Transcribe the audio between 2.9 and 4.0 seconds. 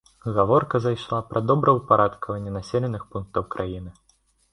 пунктаў краіны.